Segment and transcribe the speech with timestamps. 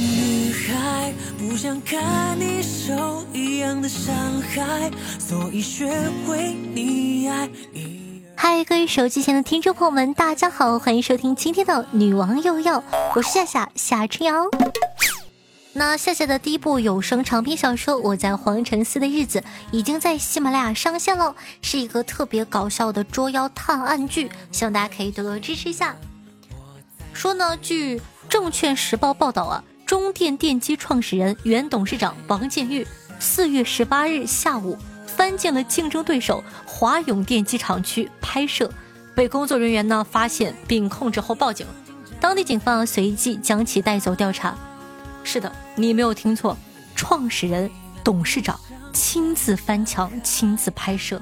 [0.00, 4.88] 女孩不想看你受一样的伤害，
[5.18, 5.90] 所以学
[6.24, 7.50] 会溺爱。
[8.36, 12.80] 嗨，各位手机前的听众朋友们，大家好，欢迎收听今天的女王又要，
[13.16, 14.44] 我是夏夏夏春瑶。
[15.72, 19.40] 那夏夏的第一部有声长篇小说《我在皇城寺的日子》
[19.72, 25.96] 已经在喜马拉雅上线了，是一个特别搞笑的捉妖探案剧，希望大家可以多多支持一下。
[27.12, 32.86] 说呢，据证券时报报道啊，中电电机创始人、原董事长王建玉
[33.18, 38.70] 四月十八日下午翻进了竞争对手华永电机厂区拍摄，
[39.14, 41.66] 被工作人员呢发现并控制后报警，
[42.20, 44.54] 当地警方随即将其带走调查。
[45.24, 46.54] 是的，你没有听错，
[46.94, 47.70] 创始人、
[48.04, 48.60] 董事长
[48.92, 51.18] 亲自翻墙、亲自拍摄。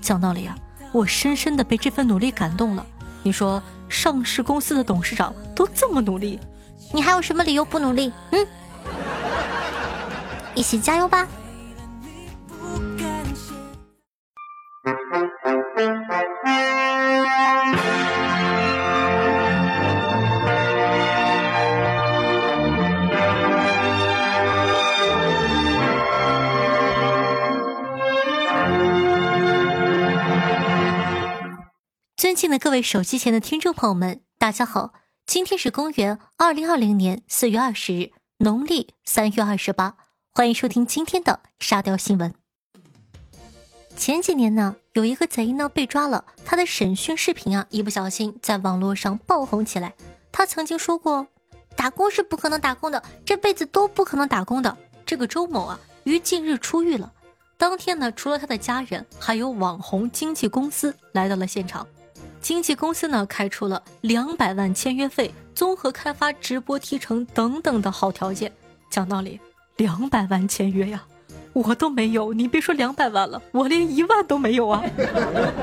[0.00, 0.56] 讲道理啊，
[0.92, 2.86] 我深深的被这份努力感动了。
[3.22, 6.40] 你说，上市公司的董事长都这么努力，
[6.92, 8.12] 你还有什么理由不努力？
[8.32, 8.46] 嗯，
[10.54, 11.28] 一起加油吧！
[32.16, 34.92] 尊敬的各位手机前的听众朋友们，大家好！
[35.28, 39.94] 今天是公元二零二零年四月二十日，农历三月二十八。
[40.32, 42.32] 欢迎收听今天的沙雕新闻。
[43.94, 49.92] 前几年呢，有一个贼呢被抓了，他的审讯视频啊，一不小心在网络上爆红起来。
[50.32, 51.26] 他曾经说过
[51.76, 57.12] ：“打工是不可能打工的，这辈子都不可能打工的。”这个周某啊，于近日出狱了。
[57.58, 61.86] 当天呢，除了他的家人，还有网红经纪公司来到了现场。
[62.48, 68.50] 经纪公司呢开出了两百万签约费、综合开发直播提成等等的好条件。
[68.88, 69.38] 讲道理，
[69.76, 71.04] 两百万签约呀，
[71.52, 74.82] 我都没有，你别说两百万了，我连一万都没有啊！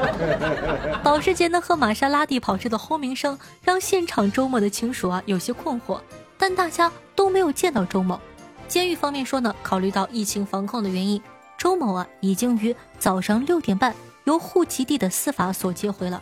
[1.04, 6.00] 保时捷呢和玛莎拉蒂跑车的轰鸣声让现场周某的亲属啊有些困惑，
[6.38, 8.22] 但大家都没有见到周某。
[8.68, 11.20] 监狱方面说呢，考虑到疫情防控的原因，
[11.58, 13.92] 周某啊已经于早上六点半
[14.26, 16.22] 由户籍地的司法所接回了。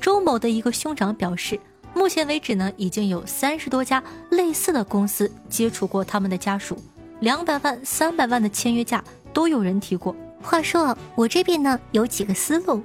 [0.00, 1.58] 周某的一个兄长表示，
[1.94, 6.76] 目前为止呢，已经有三十多家类似的公司接触过他们的家属，
[7.20, 10.14] 两百万、三百万的签约价都有人提过。
[10.42, 12.82] 话说我这边呢有几个思路，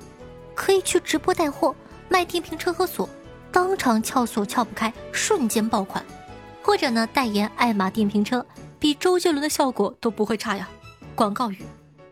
[0.56, 1.76] 可以去直播带货，
[2.08, 3.10] 卖电瓶车和锁，
[3.52, 6.02] 当场撬锁撬不开，瞬间爆款；
[6.62, 8.46] 或者呢代言爱玛电瓶车，
[8.80, 10.70] 比周杰伦的效果都不会差呀。
[11.16, 11.58] 广告语：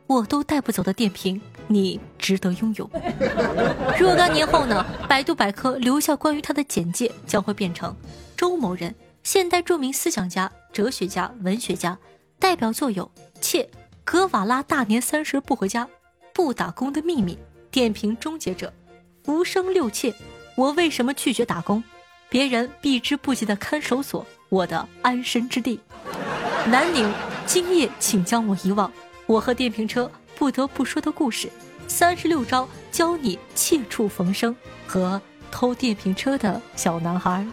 [0.06, 1.40] 我都带不走的电瓶。
[1.68, 2.90] 你值得拥有。
[3.98, 4.86] 若干年后呢？
[5.08, 7.96] 百度百科留下关于他的简介，将会变成
[8.36, 8.94] 周某人，
[9.24, 11.98] 现代著名思想家、哲学家、文学家，
[12.38, 13.70] 代表作有《妾
[14.04, 15.86] 格瓦拉大年三十不回家》
[16.34, 17.34] 《不打工的秘密》
[17.72, 18.68] 《电瓶终结者》
[19.26, 20.12] 《浮生六妾》
[20.58, 21.78] 《我为什么拒绝打工》
[22.28, 25.80] 《别人避之不及的看守所》《我的安身之地》
[26.70, 27.10] 《南宁
[27.46, 28.90] 今夜请将我遗忘》
[29.28, 30.04] 《我和电瓶车》。
[30.40, 31.50] 不得不说的故事，
[31.88, 34.56] 三十六招教你切处逢生
[34.86, 37.46] 和偷电瓶车的小男孩。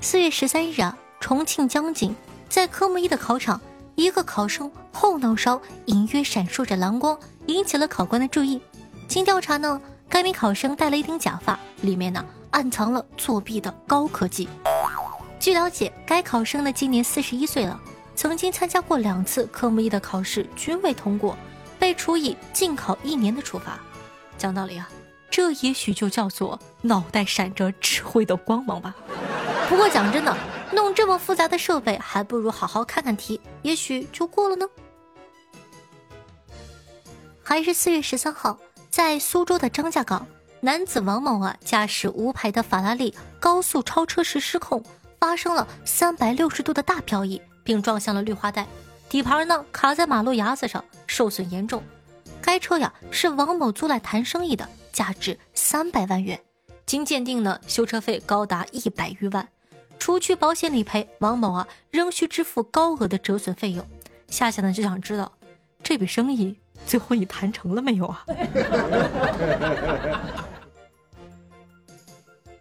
[0.00, 2.14] 四月十三日啊，重庆江津，
[2.48, 3.60] 在科目一的考场，
[3.96, 8.60] 一个考生后脑勺隐约闪烁着蓝光，引起了考官的注意。
[9.08, 14.48] 经调查呢，该名考生戴了一顶假发，里面呢暗藏了作弊的高科技。
[15.40, 17.78] 据了解，该考生呢今年四十一岁了。
[18.18, 21.38] 曾经参加过两次科目一的考试，均未通过，
[21.78, 23.78] 被处以禁考一年的处罚。
[24.36, 24.90] 讲道理啊，
[25.30, 28.92] 这也许就叫做脑袋闪着智慧的光芒吧。
[29.68, 30.36] 不过讲真的，
[30.72, 34.66] 弄这么复杂的设备，还不如好好看看题，也许就过了呢。
[37.40, 38.58] 还是四月十三号，
[38.90, 40.26] 在苏州的张家港，
[40.60, 44.82] 男子王某啊，驾驶无牌的法拉利高速超车时失控，
[45.20, 47.40] 发生了三百六十度的大漂移。
[47.68, 48.66] 并撞向了绿化带，
[49.10, 51.82] 底盘呢卡在马路牙子上，受损严重。
[52.40, 56.40] 该车呀是王某租来谈生意的，价值三百万元。
[56.86, 59.46] 经鉴定呢，修车费高达一百余万，
[59.98, 63.86] 除去保险理赔，王某啊仍需支付高额的折损费用。
[64.28, 65.30] 夏夏呢就想知道，
[65.82, 66.56] 这笔生意
[66.86, 68.24] 最后你谈成了没有啊？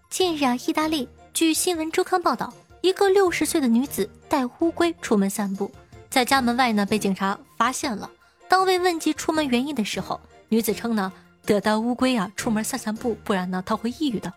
[0.09, 2.54] 近日啊，意大利据新闻周刊报道。
[2.88, 5.69] 一个六十岁的女子带乌龟出门散步，
[6.10, 8.10] 在家门外呢被警察发现了。
[8.48, 11.12] 当被问及出门原因的时候，女子称呢
[11.45, 14.31] 得带乌龟啊出门散散步，不然呢他会抑郁的。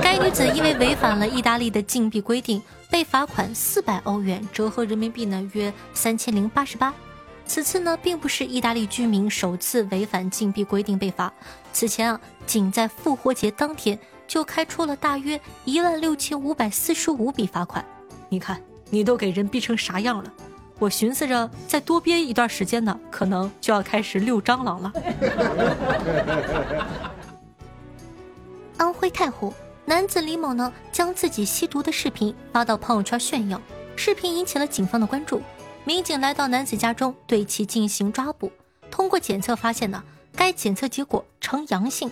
[0.00, 6.94] 该女子因为违反了意大利的禁闭规定，被罚款四百欧元，折合人民币呢约三千零八十八。
[7.44, 11.30] 此次呢并不是意大利居民首次违反禁闭规定被罚，
[11.74, 17.84] 此前啊仅在复活节当天就开出了大约一万六千五百四十五笔罚款。
[18.28, 20.32] 你看你都给人逼成啥样了？
[20.78, 24.92] 我寻思着再多憋一段时间呢，可能就要开始遛蟑螂了。
[28.78, 29.52] 安徽太湖
[29.84, 33.60] 男子李某呢，将自己吸毒的视频发到朋友圈炫耀，
[33.96, 35.42] 视频引起了警方的关注。
[35.84, 38.52] 民警来到男子家中，对其进行抓捕。
[38.90, 40.04] 通过检测发现呢，
[40.36, 42.08] 该检测结果呈阳性。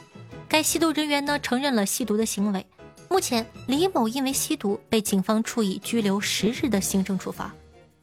[0.56, 2.64] 该吸毒人员呢，承认了吸毒的行为。
[3.10, 7.54] 目前，李某因为吸毒被警方处以拘留十日的行政处罚。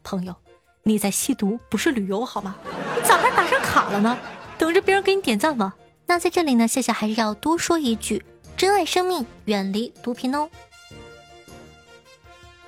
[0.03, 0.35] 朋友。
[0.83, 2.55] 你在吸毒，不是旅游好吗？
[2.95, 4.15] 你咋还打上卡了呢？
[4.59, 5.73] 等着别人给你点赞吗？
[6.05, 8.23] 那在这里呢，夏夏还是要多说一句：
[8.55, 10.47] 珍爱生命，远离毒品哦。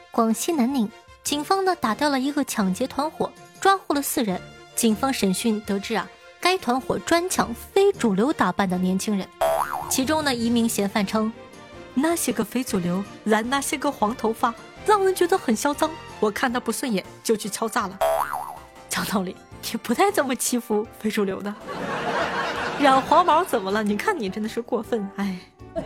[0.10, 0.90] 广西南宁
[1.24, 3.31] 警方呢打掉了一个抢劫团伙，
[3.62, 4.42] 抓获了四人。
[4.74, 6.10] 警方审讯得知啊，
[6.42, 9.30] 该团伙专抢非主流打扮的年轻人。
[9.90, 11.32] 其中呢，一名嫌犯称，
[11.94, 14.54] 那些个非主流染那些个黄头发，
[14.86, 15.90] 让人觉得很嚣张。
[16.20, 17.98] 我看他不顺眼，就去敲诈了。
[18.90, 19.36] 讲道理，
[19.72, 21.54] 你不带这么欺负非主流的。
[22.80, 23.84] 染黄毛怎么了？
[23.84, 25.40] 你看你真的是过分，哎。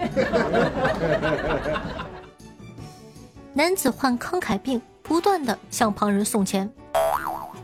[3.54, 6.72] 男子患慷慨病，不断的向旁人送钱。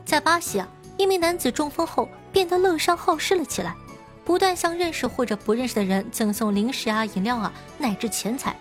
[0.04, 0.68] 在巴西啊，
[0.98, 3.76] 一名男子中风后变得乐善好施了起来，
[4.26, 8.60] 不断向认识或者不认识的人赠送零食啊、饮料啊，乃至钱财。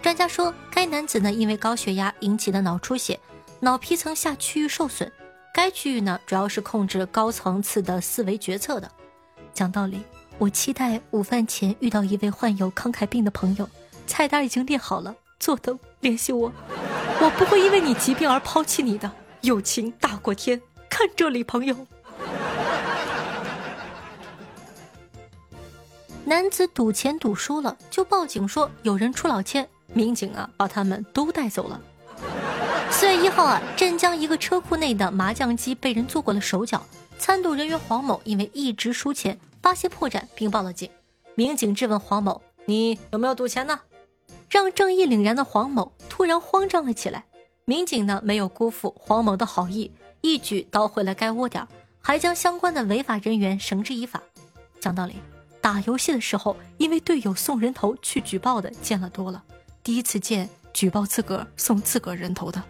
[0.00, 3.18] 专家说，该男子呢因为高血压引起的脑出血。
[3.58, 5.10] 脑皮层下区域受损，
[5.52, 8.90] 该区域呢主要是控制高层次的思维决策的。
[9.52, 10.00] 讲道理，
[10.38, 13.68] 我期待午饭前遇到一位患有慷慨病的朋友，
[14.06, 16.50] 菜单已经列好了，坐等联系我。
[17.20, 19.10] 我不会因为你疾病而抛弃你的，
[19.42, 20.62] 友情大过天。
[20.88, 21.76] 看这里，朋友。
[26.30, 31.80] 男子赌钱赌输了，就报警说有人出老千，民警啊把他们都带走了。
[32.88, 36.86] 四月一号啊，镇江一个车库内的麻将机被人做过了手脚，
[37.18, 40.88] 参赌人员黄某因为一直输钱，发现破绽并报了警。
[41.34, 43.80] 民警质问黄某：“你有没有赌钱呢？”
[44.48, 47.24] 让正义凛然的黄某突然慌张了起来。
[47.64, 49.90] 民警呢没有辜负黄某的好意，
[50.20, 51.66] 一举捣毁了该窝点，
[52.00, 54.22] 还将相关的违法人员绳之以法。
[54.80, 55.16] 讲道理，
[55.60, 59.42] 打游戏的时候因为队友送人头去举报的见了多了，
[59.82, 62.62] 第一次见举报自个儿送自个儿人头的。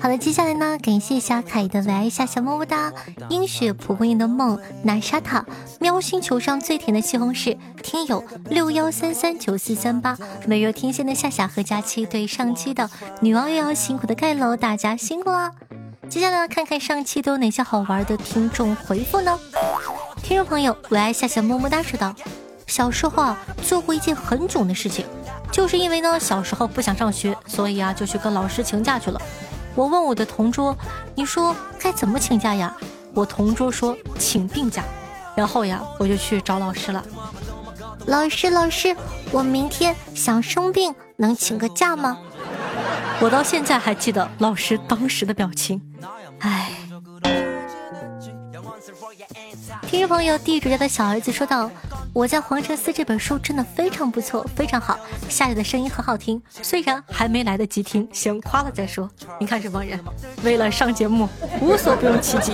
[0.00, 2.92] 好了，接下来呢，感谢一下凯的来下小么么哒，
[3.28, 5.44] 樱雪蒲公英的梦，南沙塔，
[5.80, 12.90] 喵星球上最甜的西红柿，听友六幺三三九四三八，美若天仙的夏夏和佳期，对上期的
[13.20, 15.52] 女王又要辛苦的盖楼，大家辛苦了。
[16.08, 19.38] 接下来看看上期都有哪些好玩的听众回复呢？
[20.22, 22.12] 听众朋友，我爱夏夏么么哒说道。
[22.66, 25.04] 小时候啊，做过一件很囧的事情，
[25.52, 29.20] 就是因为呢小时候不想上学，所以啊就去跟老师请假去了。
[29.74, 30.76] 我问我的同桌，
[31.14, 32.76] 你说该怎么请假呀？
[33.14, 34.82] 我同桌说请病假。
[35.34, 37.02] 然后呀，我就去找老师了。
[38.06, 38.94] 老师，老师，
[39.30, 42.18] 我明天想生病，能请个假吗？
[43.20, 45.80] 我到现在还记得老师当时的表情，
[46.40, 46.81] 唉。
[49.92, 51.70] 听众朋友，地主家的小儿子说道
[52.14, 54.98] ：“我在黄城寺这本书真的非常不错，非常好。
[55.28, 59.06] 夏雨的声音很好听，虽然还没来得及听，先夸了再说。
[59.38, 60.02] 你看这帮人，
[60.42, 61.28] 为了上节目，
[61.60, 62.52] 无所不用其极。”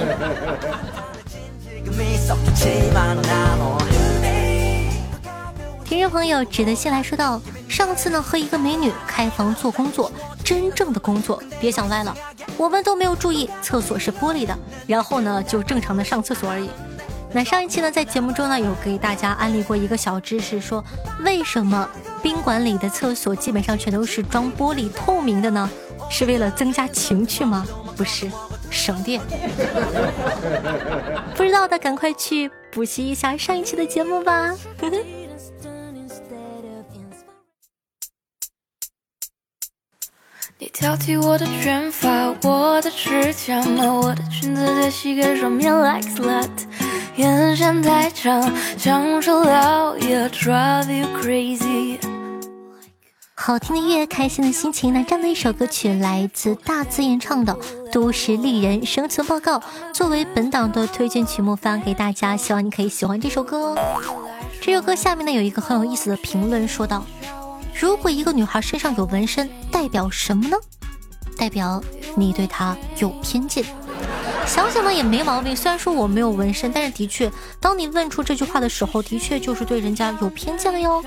[5.85, 7.40] 听众朋友，指的先来说道
[7.71, 10.11] ：“上次呢和一个美女开房做工作，
[10.42, 12.12] 真正的工作，别想歪了。
[12.57, 16.68] 我们都没有注意，厕所是玻璃的，然后呢就正常的上厕所而已。”
[17.32, 20.85] 那上一期呢，在节目中呢，有给大家安利过一个小知识，说
[21.20, 21.88] 为什么
[22.23, 25.70] 宾馆里的厕所基本上全都是装玻璃透明的呢？
[26.11, 27.66] 是为了增加情趣吗？
[27.97, 28.30] 不是，
[28.70, 29.20] 省电。
[31.37, 34.54] 不知道的赶快去补习一下上一期的节目吧。
[40.61, 46.49] 你挑剔我的卷发，我的指甲，我的裙子在膝盖上面 like slut。
[47.19, 51.99] 眼线太长，讲出了也 drive you crazy。
[53.35, 54.95] 好听的音乐，开心的心情。
[54.95, 57.53] 那这样的一首歌曲来自大自演唱的
[57.93, 59.59] 《都市丽人生存报告》，
[59.93, 63.75] 作为本档的推荐曲目发给大家，希望你可以喜欢这首歌。
[64.61, 67.05] 这首歌下面呢有一个很有意思的评论，说道
[67.75, 70.57] ：“如果一个女孩身上有纹身，代表什么呢？
[71.37, 71.83] 代表
[72.15, 73.65] 你对她有偏见。”
[74.49, 81.05] 想想呢也没毛病，虽然说我没有纹身，但是的确，当你问出这句话的时候，的确就是对人家有偏见了哟。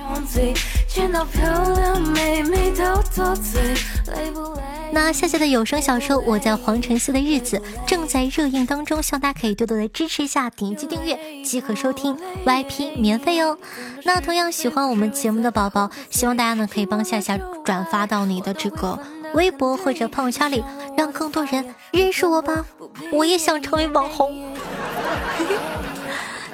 [4.94, 7.58] 那夏夏的有声小说《我在皇城寺的日子》
[7.88, 13.58] 正在热映当中，希望大家可以多多的支持一下，点击订阅即可收听，VIP 免费哦。
[14.04, 19.00] 那同样喜欢我们节目的宝宝，希望大家呢可以帮夏夏转发到你的这个。
[19.34, 20.64] 微博或者朋友圈里，
[20.98, 22.66] 让更多人认识我吧！
[23.12, 24.42] 我也想成为网红。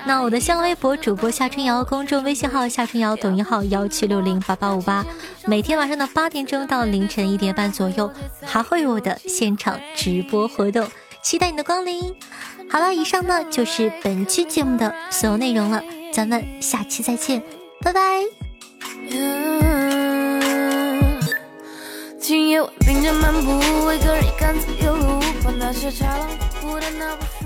[0.05, 5.05] 那我的新浪微博主播夏春瑶，公众微信号夏春瑶，抖音号幺七六零八八五八，
[5.46, 8.10] 每天晚上的八点钟到凌晨一点半左右，
[8.41, 10.88] 还会有我的现场直播活动，
[11.22, 12.15] 期待你的光临。
[12.69, 17.43] 好了，以上呢就是本期节目的所有内容了，咱们下期再见，
[17.81, 18.24] 拜拜。
[22.27, 23.39] 今夜晚并肩漫步，
[23.89, 26.27] 一个人看自由路，把那些豺狼
[26.62, 27.37] 不顾的那不。